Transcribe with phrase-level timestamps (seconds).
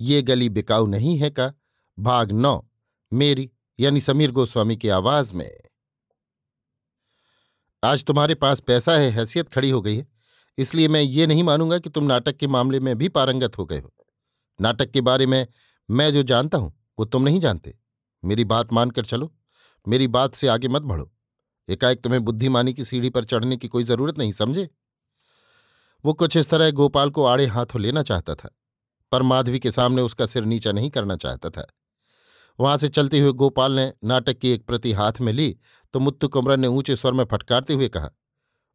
[0.00, 1.52] ये गली बिकाऊ नहीं है का?
[1.98, 2.68] भाग नौ,
[3.12, 5.50] मेरी, यानी समीर गोस्वामी की आवाज़ में।
[7.84, 10.06] आज तुम्हारे पास पैसा है, हैसियत खड़ी हो गई है,
[10.58, 13.78] इसलिए मैं ये नहीं मानूँगा कि तुम नाटक के मामले में भी पारंगत हो गए
[13.78, 13.92] हो।
[14.60, 15.46] नाटक के बारे में
[15.90, 17.78] मैं जो जानता हूँ, वो तुम नहीं जानते।
[18.24, 19.34] मेरी बात मानकर चलो,
[19.88, 21.12] मेरी बात से आगे मत बढ़ो।
[21.68, 24.68] एकाएक तुम्हें बुद्धिमानी की सीढ़ी पर चढ़ने की कोई ज़रूरत नहीं, समझे?
[26.04, 28.50] वो कुछ इस तरह गोपाल को आड़े हाथों लेना चाहता था।
[29.12, 31.66] पर माधवी के सामने उसका सिर नीचा नहीं करना चाहता था।
[32.58, 35.56] वहाँ से चलते हुए गोपाल ने नाटक की एक प्रति हाथ में ली
[35.94, 38.10] तो मुत्तु कुमरन ने ऊँचे स्वर में फटकारते हुए कहा,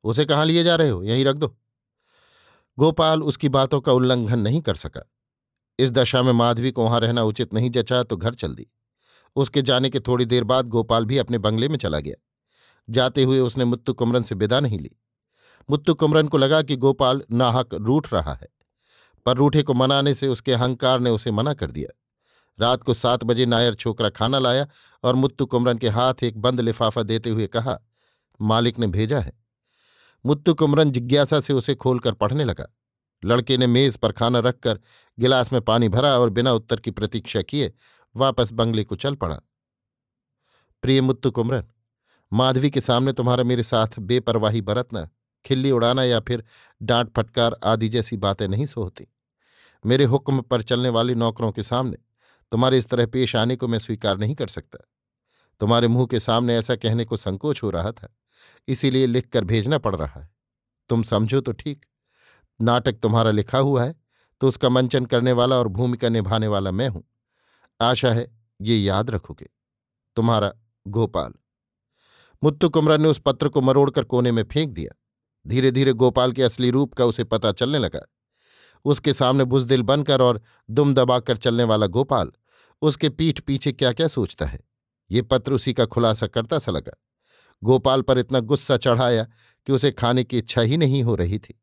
[0.03, 1.03] उसे कहाँ लिए जा रहे हो?
[1.03, 1.55] यहीं रख दो।
[2.77, 5.01] गोपाल उसकी बातों का उल्लंघन नहीं कर सका।
[5.79, 8.67] इस दशा में माधवी को वहाँ रहना उचित नहीं जचा तो घर चल दी।
[9.35, 12.15] उसके जाने के थोड़ी देर बाद गोपाल भी अपने बंगले में चला गया।
[12.87, 14.91] जाते हुए उसने मुत्तु कुमरन से विदा नहीं ली।
[15.69, 18.47] मुत्तु कुमरन को लगा कि गोपाल नाहक रूठ रहा है।
[19.25, 21.99] पर रूठे को मनाने से उसके अहंकार ने उसे मना कर दिया।
[22.59, 24.67] रात को सात बजे नायर छोकरा खाना लाया
[25.03, 27.79] और मुत्तु कुमरन के हाथ एक बंद लिफाफा देते हुए कहा,
[28.41, 29.33] मालिक ने भेजा है।
[30.25, 32.67] मुत्तु कुमरन जिज्ञासा से उसे खोलकर पढ़ने लगा।
[33.25, 34.79] लड़के ने मेज पर खाना रखकर
[35.19, 37.73] गिलास में पानी भरा और बिना उत्तर की प्रतीक्षा किए
[38.15, 39.39] वापस बंगले को चल पड़ा।
[40.81, 41.63] प्रिय मुत्तु कुमरन,
[42.33, 45.09] माधवी के सामने तुम्हारा मेरे साथ बेपरवाही बरतना।
[45.45, 46.43] खिल्ली उड़ाना या फिर
[46.81, 49.07] डांट फटकार आदि जैसी बातें नहीं सोती
[49.85, 51.97] मेरे हुक्म पर चलने वाले नौकरों के सामने
[52.51, 54.79] तुम्हारे इस तरह पेश आने को मैं स्वीकार नहीं कर सकता।
[55.61, 58.07] तुम्हारे मुँह के सामने ऐसा कहने को संकोच हो रहा था,
[58.67, 60.29] इसीलिए लिखकर भेजना पड़ रहा है।
[60.89, 61.85] तुम समझो तो ठीक।
[62.59, 63.95] नाटक तुम्हारा लिखा हुआ है
[64.41, 67.03] तो उसका मंचन करने वाला और भूमिका निभाने वाला मैं हूँ।
[67.79, 68.27] आशा है
[68.59, 69.49] ये याद रखोगे।
[70.17, 70.51] तुम्हारा
[70.85, 71.33] गोपाल।
[72.43, 74.95] मुत्तु कुमरा ने उस पत्र को मरोड़कर कोने में फेंक दिया।
[75.45, 78.01] धीरे धीरे गोपाल के असली रूप का उसे पता चलने लगा।
[78.85, 82.31] उसके सामने बुजदिल बनकर और दुम दबाकर चलने वाला गोपाल,
[82.81, 84.59] उसके पीठ पीछे क्या क्या सोचता है,
[85.09, 86.97] ये पत्र उसी का खुलासा करता सा लगा।
[87.61, 89.23] गोपाल पर इतना गुस्सा चढ़ाया
[89.67, 91.59] कि उसे खाने की इच्छा ही नहीं हो रही थी।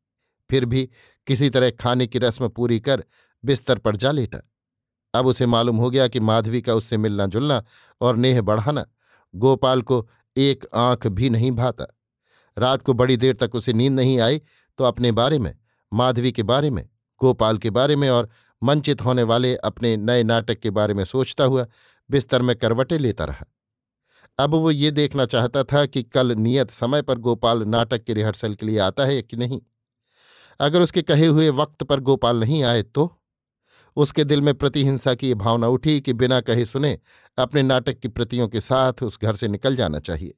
[0.49, 0.89] फिर भी
[1.27, 3.03] किसी तरह खाने की रस्म पूरी कर
[3.43, 4.39] बिस्तर पर जा लेटा।
[5.13, 7.63] अब उसे मालूम हो गया कि माधवी का उससे मिलना जुलना
[8.01, 8.85] और नेह बढ़ाना
[9.33, 11.85] गोपाल को एक आँख भी नहीं भाता।
[12.57, 14.41] रात को बड़ी देर तक उसे नींद नहीं आई
[14.77, 15.55] तो अपने बारे में,
[15.93, 16.89] माधवी के बारे में,
[17.21, 18.29] गोपाल के बारे में और
[18.63, 21.65] मंचित होने वाले अपने नए नाटक के बारे में सोचता हुआ
[22.09, 23.45] बिस्तर में करवटे लेता रहा।
[24.39, 28.53] अब वो ये देखना चाहता था कि कल नियत समय पर गोपाल नाटक के रिहर्सल
[28.55, 29.61] के लिए आता है कि नहीं।
[30.59, 33.17] अगर उसके कहे हुए वक्त पर गोपाल नहीं आए तो?
[33.95, 36.99] उसके दिल में प्रतिहिंसा की भावना उठी कि बिना कहे सुने
[37.37, 40.33] अपने नाटक की प्रतियों के साथ उस घर से निकल जाना चाहिए।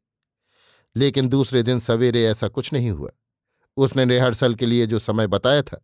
[0.95, 3.09] लेकिन दूसरे दिन सवेरे ऐसा कुछ नहीं हुआ।
[3.77, 5.81] उसने रिहर्सल के लिए जो समय बताया था,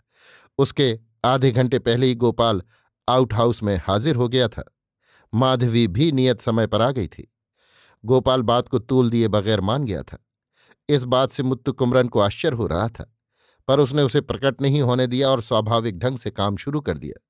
[0.58, 2.62] उसके आधे घंटे पहले ही गोपाल
[3.10, 4.76] आउट हाउस में हाजिर हो गया था।
[5.34, 7.34] माधवी भी नियत समय पर आ गई थी।
[8.06, 10.18] गोपाल बात को तूल दिए बगैर मान गया था।
[10.90, 13.16] इस बात से मुत्तु कुमरन को आश्चर्य हो रहा था,
[13.68, 17.26] पर उसने उसे प्रकट नहीं होने दिया और स्वाभाविक ढंग से काम शुरू कर दिया।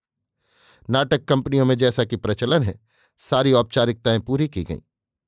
[0.90, 2.80] नाटक कंपनियों में जैसा कि प्रचलन है,
[3.18, 4.82] सारी औपचारिकताएँ पूरी की गईं।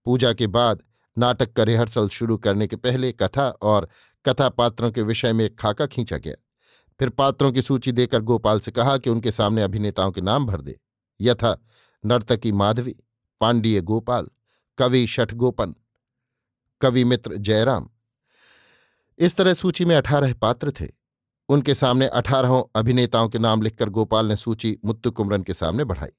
[0.06, 0.84] पूजा के बाद
[1.18, 3.90] नाटक का रिहर्सल शुरू करने के पहले कथा और
[4.28, 6.36] कथा पात्रों के विषय में एक खाका खींचा गया।
[7.00, 10.62] फिर पात्रों की सूची देकर गोपाल से कहा कि उनके सामने अभिनेताओं के नाम भर
[10.62, 10.80] दे।
[11.22, 11.58] यथा,
[12.06, 12.96] नर्तकी माधवी
[13.42, 14.28] पांडीय गोपाल,
[14.78, 15.76] कवि शठगोपन,
[16.82, 17.90] कवि मित्र जयराम।
[19.18, 20.88] इस तरह सूची में अठारह पात्र थे।
[21.50, 26.10] उनके सामने अठारहों अभिनेताओं के नाम लिखकर गोपाल ने सूची मुत्तु कुमरन के सामने बढ़ाई।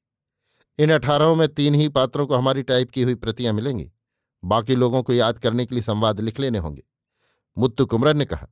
[0.79, 3.93] इन अठारहों में तीन ही पात्रों को हमारी टाइप की हुई प्रतियाँ मिलेंगी।
[4.43, 6.83] बाकी लोगों को याद करने के लिए संवाद लिख लेने होंगे।
[7.57, 8.49] मुत्तु कुमरन ने कहा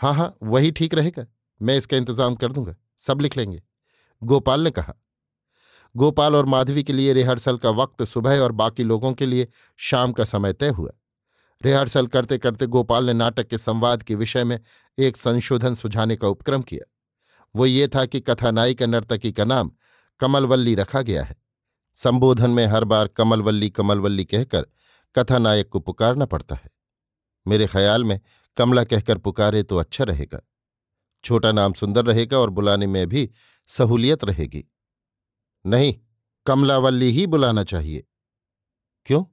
[0.00, 1.26] हाँ हाँ वही ठीक रहेगा,
[1.60, 3.62] मैं इसका इंतज़ाम कर दूँगा, सब लिख लेंगे।
[4.22, 4.94] गोपाल ने कहा,
[5.94, 9.48] गोपाल और माधवी के लिए रिहर्सल का वक्त सुबह और बाकी लोगों के लिए
[9.80, 10.90] शाम का समय तय हुआ।
[11.62, 14.58] रिहर्सल करते करते गोपाल ने नाटक के संवाद के विषय में
[14.98, 16.86] एक संशोधन सुझाने का उपक्रम किया।
[17.54, 19.70] वो ये था कि कथानायिका नर्तकी का नाम
[20.20, 21.36] कमलवल्ली रखा गया है।
[21.96, 24.66] संबोधन में हर बार कमलवल्ली कमलवल्ली कहकर
[25.18, 26.70] कथानायक को पुकारना पड़ता है।
[27.46, 28.20] मेरे ख्याल में
[28.56, 30.40] कमला कहकर पुकारे तो अच्छा रहेगा।
[31.24, 33.30] छोटा नाम सुंदर रहेगा और बुलाने में भी
[33.66, 34.72] सहूलियत रहेगी।
[35.66, 36.00] नहीं,
[36.46, 38.06] कमलावल्ली ही बुलाना चाहिए।
[39.06, 39.24] क्यों?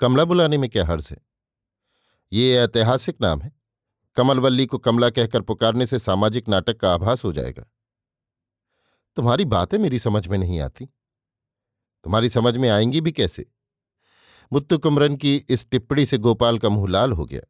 [0.00, 1.18] कमला बुलाने में क्या हर्ज है?
[2.32, 3.52] ये ऐतिहासिक नाम है।
[4.16, 7.64] कमलवल्ली को कमला कहकर पुकारने से सामाजिक नाटक का आभास हो जाएगा।
[9.16, 10.86] तुम्हारी बातें मेरी समझ में नहीं आती।
[12.04, 13.46] तुम्हारी समझ में आएँगी भी कैसे?
[14.52, 17.40] मुत्तु कुमरन की इस टिप्पणी से गोपाल का मुँह लाल हो गया।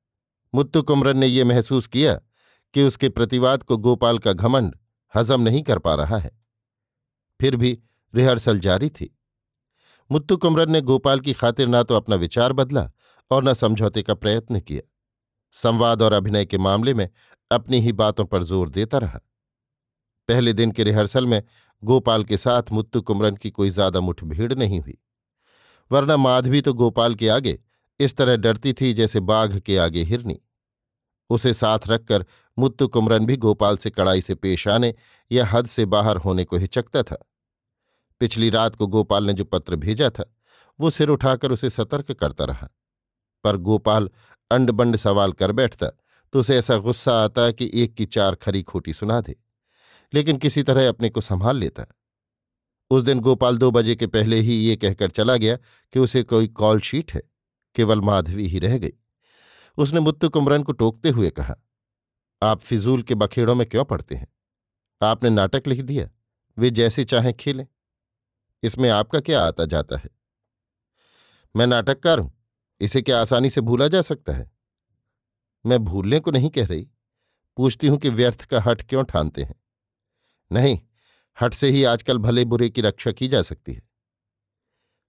[0.54, 2.14] मुत्तु कुमरन ने यह महसूस किया
[2.74, 4.76] कि उसके प्रतिवाद को गोपाल का घमंड
[5.14, 6.30] हजम नहीं कर पा रहा है।
[7.40, 7.78] फिर भी
[8.14, 9.10] रिहर्सल जारी थी।
[10.10, 12.90] मुत्तु कुमरन ने गोपाल की खातिर ना तो अपना विचार बदला
[13.30, 14.82] और न समझौते का प्रयत्न किया।
[15.54, 17.08] संवाद और अभिनय के मामले में
[17.50, 19.20] अपनी ही बातों पर ज़ोर देता रहा।
[20.28, 21.42] पहले दिन के रिहर्सल में
[21.82, 24.98] गोपाल के साथ मुत्तु कुमरन की कोई ज़्यादा मुठभेड़ नहीं हुई।
[25.92, 27.58] वरना माधवी तो गोपाल के आगे
[28.00, 30.38] इस तरह डरती थी जैसे बाघ के आगे हिरनी।
[31.30, 32.24] उसे साथ रखकर
[32.58, 34.94] मुत्तु कुमरन भी गोपाल से कड़ाई से पेश आने
[35.30, 37.16] या हद से बाहर होने को हिचकता था।
[38.20, 40.24] पिछली रात को गोपाल ने जो पत्र भेजा था,
[40.78, 42.68] वो सिर उठाकर उसे सतर्क करता रहा।
[43.44, 44.10] पर गोपाल
[44.50, 45.86] अंड बंड सवाल कर बैठता
[46.32, 49.36] तो उसे ऐसा गुस्सा आता कि एक की चार खरी खोटी सुना दे,
[50.12, 51.84] लेकिन किसी तरह अपने को संभाल लेता।
[52.92, 56.48] उस दिन गोपाल दो बजे के पहले ही ये कहकर चला गया कि उसे कोई
[56.48, 57.22] कॉल शीट है,
[57.74, 58.92] केवल माधवी ही रह गई।
[59.78, 61.54] उसने मुत्तु कुमरन को टोकते हुए कहा,
[62.42, 64.28] आप फिजूल के बखेड़ों में क्यों पढ़ते हैं?
[65.00, 66.08] आपने नाटक लिख दिया,
[66.58, 67.66] वे जैसे चाहें खेलें।
[68.62, 70.10] इसमें आपका क्या आता जाता है?
[71.54, 72.32] मैं नाटककार हूँ,
[72.80, 74.50] इसे क्या आसानी से भूला जा सकता है?
[75.64, 76.88] मैं भूलने को नहीं कह रही,
[77.56, 79.54] पूछती हूँ कि व्यर्थ का हट क्यों ठानते हैं?
[80.50, 80.78] नहीं
[81.40, 83.82] हट से ही आजकल भले बुरे की रक्षा की जा सकती है।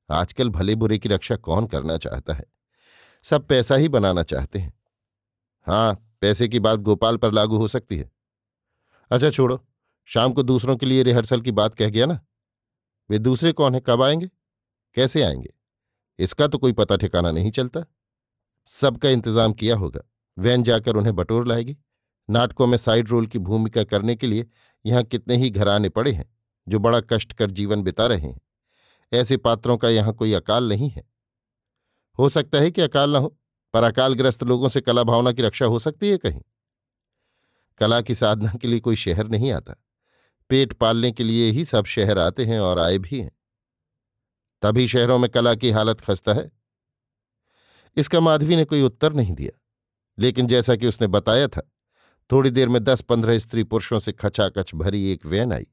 [0.10, 2.46] आजकल भले बुरे की रक्षा कौन करना चाहता है?
[3.24, 4.74] सब पैसा ही बनाना चाहते हैं।
[5.68, 8.12] हाँ पैसे की बात गोपाल पर लागू हो सकती है।
[9.12, 9.68] अच्छा छोड़ो,
[10.06, 12.20] शाम को दूसरों के लिए रिहर्सल की बात कह गया ना?
[13.10, 13.82] वे दूसरे कौन है?
[13.86, 14.30] कब आएँगे?
[14.94, 15.54] कैसे आएँगे?
[16.20, 17.86] इसका तो कोई पता ठिकाना नहीं चलता।
[18.66, 20.02] सबका इंतज़ाम किया होगा।
[20.38, 21.78] वैन जाकर उन्हें बटोर लाएगी।
[22.30, 24.48] नाटकों में साइड रोल की भूमिका करने के लिए
[24.86, 26.38] यहाँ कितने ही घराने पड़े हैं,
[26.68, 28.42] जो बड़ा कष्ट कर जीवन बिता रहे हैं।
[29.14, 31.04] ऐसे पात्रों का यहाँ कोई अकाल नहीं है।
[32.20, 33.38] हो सकता है कि अकाल न हो,
[33.74, 36.42] पर अकालग्रस्त लोगों से कला भावना की रक्षा हो सकती है कहीं।
[37.78, 39.76] कला की साधना के लिए कोई शहर नहीं आता।
[40.50, 43.32] पेट पालने के लिए ही सब शहर आते हैं और आए भी हैं।
[44.62, 46.52] तभी शहरों में कला की हालत खस्ता है।
[47.98, 49.60] इसका माधवी ने कोई उत्तर नहीं दिया,
[50.18, 51.70] लेकिन जैसा कि उसने बताया था
[52.30, 55.68] थोड़ी देर में दस पंद्रह स्त्री पुरुषों से खचाखच भरी एक वैन आई,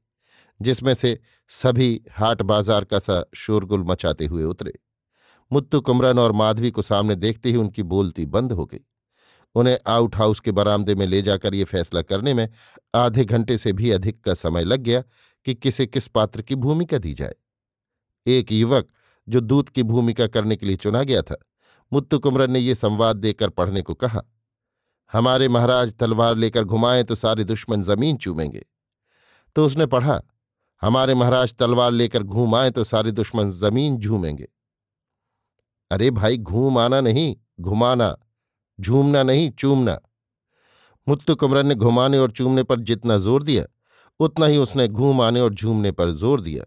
[0.59, 1.17] जिसमें से
[1.49, 4.73] सभी हाट बाज़ार का सा शोरगुल मचाते हुए उतरे।
[5.51, 8.79] मुत्तु कुमरन और माधवी को सामने देखते ही उनकी बोलती बंद हो गई।
[9.55, 12.47] उन्हें आउट हाउस के बरामदे में ले जाकर ये फैसला करने में
[12.95, 15.01] आधे घंटे से भी अधिक का समय लग गया
[15.45, 17.35] कि किसे किस पात्र की भूमिका दी जाए।
[18.25, 18.87] एक युवक
[19.27, 21.35] जो दूत की भूमिका करने के लिए चुना गया था,
[21.91, 24.23] मुत्तु कुमरन ने ये संवाद देकर पढ़ने को कहा
[25.11, 28.65] हमारे महाराज तलवार लेकर घुमाएँ तो सारे दुश्मन ज़मीन चूमेंगे।
[29.55, 30.21] तो उसने पढ़ा,
[30.81, 34.47] हमारे महाराज तलवार लेकर घूम आए तो सारे दुश्मन ज़मीन झूमेंगे।
[35.91, 38.15] अरे भाई, घूम आना नहीं, घुमाना,
[38.79, 39.97] झूमना नहीं, चूमना।
[41.07, 43.65] मुत्तु कुमरन ने घुमाने और चूमने पर जितना ज़ोर दिया,
[44.19, 46.65] उतना ही उसने घूम आने और झूमने पर ज़ोर दिया।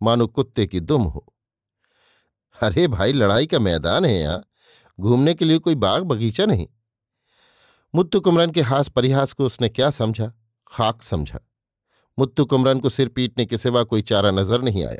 [0.00, 1.24] मानो कुत्ते की दुम हो।
[2.58, 4.42] अरे भाई, लड़ाई का मैदान है यहाँ।
[4.98, 6.66] घूमने के लिए कोई बाग बगीचा नहीं।
[7.94, 10.32] मुत्तु कुमरन के हास परिहास को उसने क्या समझा?
[10.66, 11.38] खाक समझा।
[12.18, 14.98] मुत्तु कुमरन को सिर पीटने के सिवा कोई चारा नज़र नहीं आया।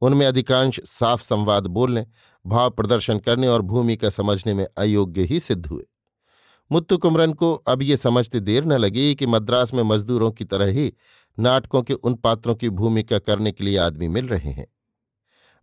[0.00, 2.06] उनमें अधिकांश साफ़ संवाद बोलने,
[2.46, 5.84] भाव प्रदर्शन करने और भूमिका समझने में अयोग्य ही सिद्ध हुए।
[6.72, 10.66] मुत्तु कुमरन को अब ये समझते देर न लगी कि मद्रास में मजदूरों की तरह
[10.66, 10.92] ही
[11.38, 14.66] नाटकों के उन पात्रों की भूमिका करने के लिए आदमी मिल रहे हैं।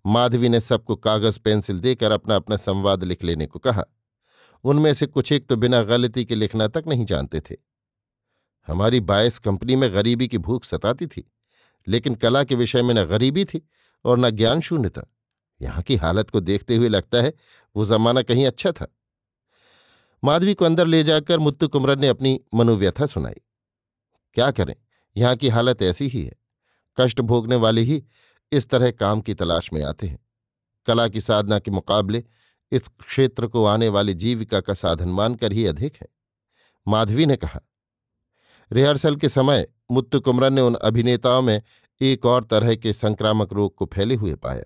[0.06, 3.84] माधवी ने सबको कागज़, पेंसिल देकर अपना अपना संवाद लिख लेने को कहा।
[4.64, 7.56] उनमें से कुछ एक तो बिना गलती के लिखना तक नहीं जानते थे।
[8.68, 11.32] हमारी बायस कंपनी में गरीबी की भूख सताती थी,
[11.88, 13.62] लेकिन कला के विषय में न गरीबी थी
[14.06, 15.02] और न ज्ञान शून्यता।
[15.62, 17.34] यहाँ की हालत को देखते हुए लगता है
[17.76, 18.88] वो जमाना कहीं अच्छा था।
[20.24, 23.42] माधवी को अंदर ले जाकर मुत्तु कुमरन ने अपनी मनोव्यथा सुनाई।
[24.36, 24.76] क्या करें?
[25.16, 26.36] यहाँ की हालत ऐसी ही है।
[26.98, 28.04] कष्ट भोगने वाले ही
[28.52, 30.20] इस तरह काम की तलाश में आते हैं।
[30.88, 32.24] कला की साधना के मुकाबले
[32.72, 36.08] इस क्षेत्र को आने वाली जीविका का साधन मानकर ही अधिक है।
[36.88, 37.60] माधवी ने कहा,
[38.72, 41.62] रिहर्सल के समय मुत्तु कुमरन ने उन अभिनेताओं में
[42.02, 44.64] एक और तरह के संक्रामक रोग को फैले हुए पाया।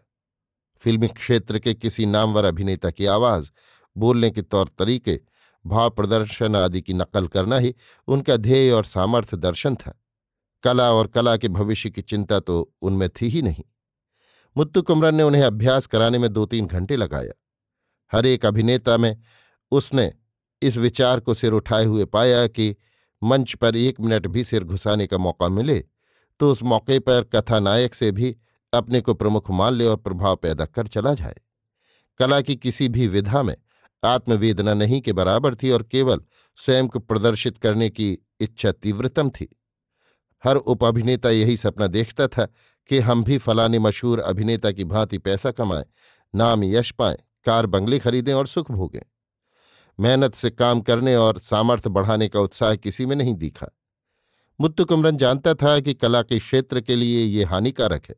[0.81, 3.51] फिल्मी क्षेत्र के किसी नामवर अभिनेता की आवाज़,
[3.98, 5.20] बोलने के तौर तरीके,
[5.65, 7.75] भाव प्रदर्शन आदि की नकल करना ही
[8.08, 9.93] उनका ध्येय और सामर्थ्य दर्शन था।
[10.63, 13.63] कला और कला के भविष्य की चिंता तो उनमें थी ही नहीं।
[14.58, 17.34] मुत्तु कुमरन ने उन्हें अभ्यास कराने में दो तीन घंटे लगाया।
[18.12, 19.15] हर एक अभिनेता में
[19.72, 20.13] उसने
[20.62, 22.75] इस विचार को सिर उठाए हुए पाया कि
[23.24, 25.80] मंच पर एक मिनट भी सिर घुसाने का मौका मिले
[26.39, 28.36] तो उस मौके पर कथानायक से भी
[28.74, 31.36] अपने को प्रमुख मान ले और प्रभाव पैदा कर चला जाए।
[32.20, 33.56] कला की किसी भी विधा में
[34.03, 36.22] आत्मवेदना नहीं के बराबर थी और केवल
[36.58, 39.48] स्वयं को प्रदर्शित करने की इच्छा तीव्रतम थी।
[40.44, 42.46] हर उपअभिनेता यही सपना देखता था
[42.89, 45.86] कि हम भी फलाने मशहूर अभिनेता की भांति पैसा कमाएँ,
[46.36, 49.01] नाम यश पाएँ कार बंगले खरीदें और सुख भोगें।
[50.00, 53.67] मेहनत से काम करने और सामर्थ्य बढ़ाने का उत्साह किसी में नहीं दिखा।
[54.60, 58.15] मुत्तु कुमरन जानता था कि कला के क्षेत्र के लिए ये हानिकारक है,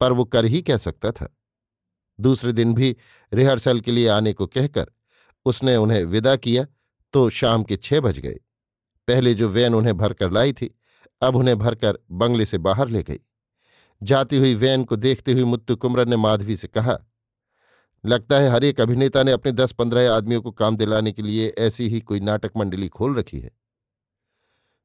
[0.00, 1.28] पर वो कर ही कह सकता था।
[2.18, 2.94] दूसरे दिन भी
[3.32, 4.90] रिहर्सल के लिए आने को कहकर
[5.46, 6.66] उसने उन्हें विदा किया
[7.14, 8.38] तो शाम के छह बज गए।
[9.08, 10.74] पहले जो वैन उन्हें भरकर लाई थी,
[11.22, 13.20] अब उन्हें भरकर बंगले से बाहर ले गई।
[14.02, 16.98] जाती हुई वैन को देखते हुए मुत्तु कुमरन ने माधवी से कहा
[18.06, 21.48] लगता है हर एक अभिनेता ने अपने दस पंद्रह आदमियों को काम दिलाने के लिए
[21.58, 23.50] ऐसी ही कोई नाटक मंडली खोल रखी है।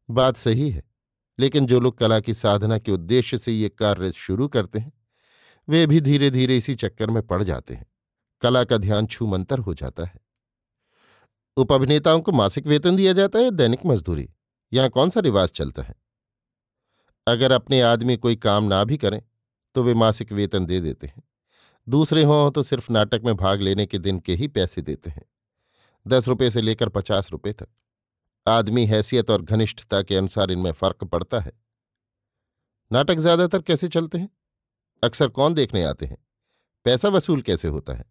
[0.10, 0.84] बात सही है,
[1.40, 4.92] लेकिन जो लोग कला की साधना के उद्देश्य से ये कार्य शुरू करते हैं,
[5.68, 7.86] वे भी धीरे धीरे इसी चक्कर में पड़ जाते हैं।
[8.42, 10.20] कला का ध्यान छूमंतर हो जाता है।
[11.58, 14.30] उपअभिनेताओं को मासिक वेतन दिया जाता है, दैनिक मजदूरी,
[14.72, 15.96] यहाँ कौन सा रिवाज चलता है?
[17.28, 19.22] अगर अपने आदमी कोई काम ना भी करें
[19.76, 21.24] तो वे मासिक वेतन दे देते हैं।
[21.90, 25.26] दूसरे हों तो सिर्फ़ नाटक में भाग लेने के दिन के ही पैसे देते हैं।
[26.08, 27.68] दस रुपये से लेकर पचास रुपये तक।
[28.48, 31.52] आदमी हैसियत और घनिष्ठता के अनुसार इनमें फ़र्क पड़ता है।
[32.92, 34.30] नाटक ज़्यादातर कैसे चलते हैं?
[35.04, 36.18] अक्सर कौन देखने आते हैं?
[36.86, 38.06] पैसा वसूल कैसे होता है?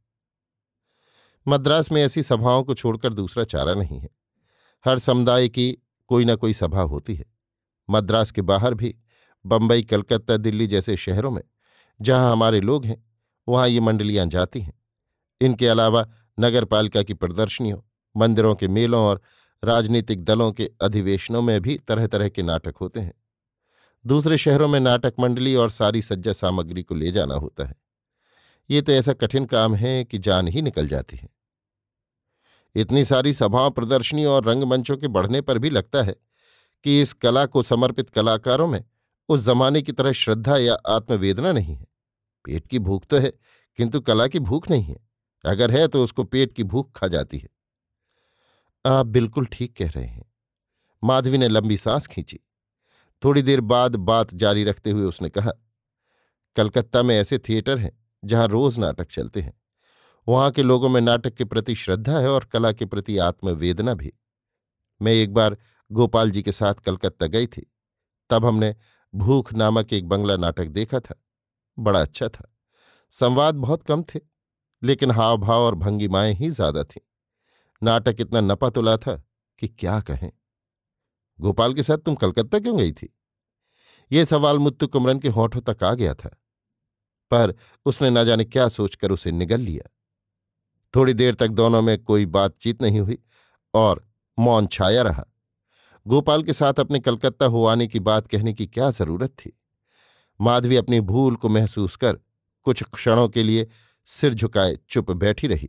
[1.49, 4.09] मद्रास में ऐसी सभाओं को छोड़कर दूसरा चारा नहीं है।
[4.85, 7.25] हर समुदाय की कोई ना कोई सभा होती है।
[7.91, 8.97] मद्रास के बाहर भी,
[9.47, 11.43] बंबई, कलकत्ता, दिल्ली जैसे शहरों में,
[12.01, 13.10] जहाँ हमारे लोग हैं
[13.51, 14.81] वहाँ ये मंडलियाँ जाती हैं।
[15.41, 16.09] इनके अलावा
[16.41, 17.79] नगर पालिका की प्रदर्शनियों,
[18.17, 19.21] मंदिरों के मेलों और
[19.65, 23.15] राजनीतिक दलों के अधिवेशनों में भी तरह तरह के नाटक होते हैं।
[24.07, 27.75] दूसरे शहरों में नाटक मंडली और सारी सज्जा सामग्री को ले जाना होता है।
[28.71, 31.29] ये तो ऐसा कठिन काम है कि जान ही निकल जाती है।
[32.75, 36.17] इतनी सारी सभाओं, प्रदर्शनियों और रंगमंचों के बढ़ने पर भी लगता है
[36.85, 38.85] कि इस कला को समर्पित कलाकारों में
[39.29, 41.90] उस जमाने की तरह श्रद्धा या आत्मवेदना नहीं है।
[42.45, 43.33] पेट की भूख तो है,
[43.79, 44.97] किंतु कला की भूख नहीं है।
[45.45, 47.49] अगर है तो उसको पेट की भूख खा जाती है।
[48.85, 50.25] आप बिल्कुल ठीक कह रहे हैं।
[51.03, 52.39] माधवी ने लंबी सांस खींची।
[53.23, 55.53] थोड़ी देर बाद बात जारी रखते हुए उसने कहा,
[56.57, 57.93] कलकत्ता में ऐसे थिएटर हैं
[58.23, 59.53] जहाँ रोज नाटक चलते हैं।
[60.27, 64.13] वहाँ के लोगों में नाटक के प्रति श्रद्धा है और कला के प्रति आत्मवेदना भी।
[65.01, 65.57] मैं एक बार
[65.91, 67.67] गोपाल जी के साथ कलकत्ता गई थी।
[68.31, 68.75] तब हमने
[69.15, 71.15] भूख नामक एक बंगला नाटक देखा था।
[71.81, 72.45] बड़ा अच्छा था।
[73.13, 74.21] संवाद बहुत कम थे,
[74.83, 77.01] लेकिन हाव भाव और भंगिमाएँ ही ज़्यादा थीं।
[77.83, 79.15] नाटक इतना नपा तुला था
[79.59, 80.31] कि क्या कहें।
[81.39, 83.15] गोपाल के साथ तुम कलकत्ता क्यों गई थी?
[84.11, 86.29] ये सवाल मुत्तु कुमरन के होठों तक आ गया था,
[87.31, 87.55] पर
[87.87, 89.89] उसने न जाने क्या सोचकर उसे निगल लिया।
[90.95, 93.19] थोड़ी देर तक दोनों में कोई बातचीत नहीं हुई
[93.75, 94.07] और
[94.39, 95.25] मौन छाया रहा।
[96.07, 99.53] गोपाल के साथ अपने कलकत्ता हो आने की बात कहने की क्या ज़रूरत थी?
[100.41, 102.19] माधवी अपनी भूल को महसूस कर
[102.67, 103.67] कुछ क्षणों के लिए
[104.09, 105.69] सिर झुकाए, चुप बैठी रही।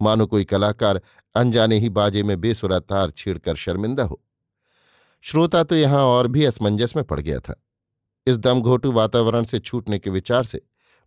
[0.00, 1.00] मानो कोई कलाकार
[1.34, 4.20] अनजाने ही बाजे में बेसुरा तार छेड़कर शर्मिंदा हो।
[5.24, 7.60] श्रोता तो यहाँ और भी असमंजस में पड़ गया था।
[8.26, 10.60] इस दमघोटू वातावरण से छूटने के विचार से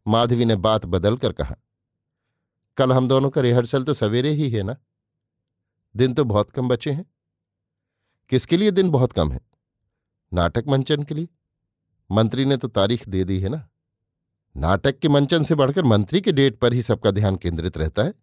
[0.06, 1.56] माधवी ने बात बदलकर कहा,
[2.78, 4.76] कल हम दोनों का रिहर्सल तो सवेरे ही है ना?
[5.96, 7.06] दिन तो बहुत कम बचे हैं।
[8.30, 9.40] किसके लिए दिन बहुत कम है?
[10.32, 11.28] नाटक मंचन के लिए?
[12.10, 13.68] मंत्री ने तो तारीख दे दी है ना।
[14.56, 18.14] नाटक के मंचन से बढ़कर मंत्री के डेट पर ही सबका ध्यान केंद्रित रहता है।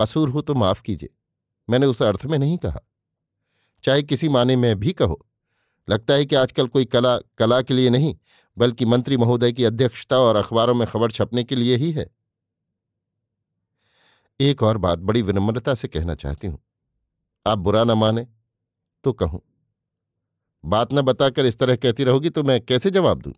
[0.00, 1.08] कसूर हो तो माफ़ कीजिए,
[1.68, 2.80] मैंने उस अर्थ में नहीं कहा।
[3.84, 5.24] चाहे किसी माने में भी कहो,
[5.88, 8.14] लगता है कि आजकल कोई कला कला के लिए नहीं,
[8.56, 12.06] बल्कि मंत्री महोदय की अध्यक्षता और अखबारों में खबर छपने के लिए ही है।
[14.40, 16.58] एक और बात बड़ी विनम्रता से कहना चाहती हूँ।
[17.46, 18.26] आप बुरा न माने
[19.04, 19.40] तो कहूँ।
[20.64, 23.32] बात न बताकर इस तरह कहती रहोगी तो मैं कैसे जवाब दूँ?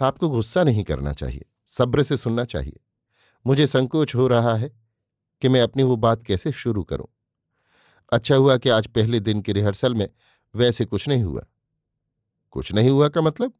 [0.00, 2.80] आपको गुस्सा नहीं करना चाहिए, सब्र से सुनना चाहिए।
[3.46, 4.70] मुझे संकोच हो रहा है
[5.42, 7.06] कि मैं अपनी वो बात कैसे शुरू करूँ।
[8.12, 10.08] अच्छा हुआ कि आज पहले दिन की रिहर्सल में
[10.54, 11.46] वैसे कुछ नहीं हुआ।
[12.50, 13.52] कुछ नहीं हुआ का मतलब?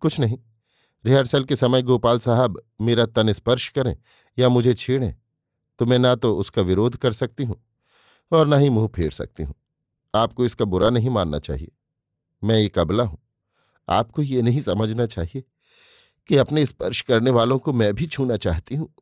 [0.00, 0.38] कुछ नहीं।
[1.04, 3.96] रिहर्सल के समय गोपाल साहब मेरा तन स्पर्श करें
[4.38, 5.14] या मुझे छेड़ें
[5.78, 7.56] तो मैं ना तो उसका विरोध कर सकती हूँ
[8.32, 9.54] और ना ही मुँह फेर सकती हूँ।
[10.14, 11.72] आपको इसका बुरा नहीं मानना चाहिए।
[12.44, 13.18] मैं एक अबला हूँ।
[13.88, 15.44] आपको ये नहीं समझना चाहिए
[16.26, 18.94] कि अपने स्पर्श करने वालों को मैं भी छूना चाहती हूँ।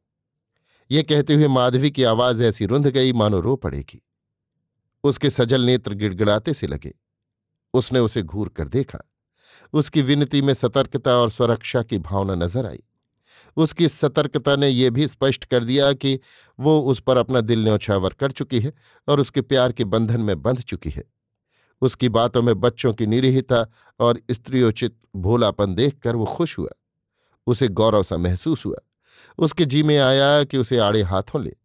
[0.90, 4.02] ये कहते हुए माधवी की आवाज़ ऐसी रुंध गई, मानो रो पड़ेगी।
[5.04, 6.94] उसके सजल नेत्र गिड़गिड़ाते से लगे।
[7.74, 8.98] उसने उसे घूर कर देखा।
[9.72, 12.82] उसकी विनती में सतर्कता और सुरक्षा की भावना नज़र आई।
[13.56, 16.20] उसकी सतर्कता ने यह भी स्पष्ट कर दिया कि
[16.60, 18.72] वो उस पर अपना दिल न्यौछावर कर चुकी है
[19.08, 21.04] और उसके प्यार के बंधन में बंध चुकी है।
[21.82, 23.66] उसकी बातों में बच्चों की निरीहता
[24.00, 26.70] और स्त्रियोचित भोलापन देखकर वो खुश हुआ।
[27.46, 28.76] उसे गौरव सा महसूस हुआ।
[29.38, 31.56] उसके जी में आया कि उसे आड़े हाथों ले।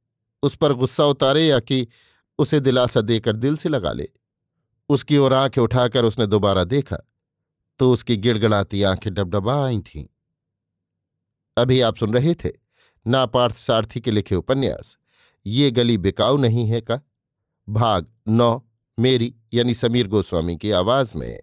[0.43, 1.87] उस पर गुस्सा उतारे या कि
[2.39, 4.07] उसे दिलासा देकर दिल से लगा ले।
[4.89, 6.97] उसकी ओर आँखें उठाकर उसने दोबारा देखा
[7.79, 10.05] तो उसकी गिड़गड़ाती आँखें डबडबा आई थीं।
[11.57, 12.49] अभी आप सुन रहे थे
[13.05, 14.97] नापार्थ सारथी के लिखे उपन्यास,
[15.45, 16.99] ये गली बिकाऊ नहीं है का
[17.67, 18.61] भाग नौ,
[18.99, 21.39] मेरी यानी समीर गोस्वामी की आवाज़ में।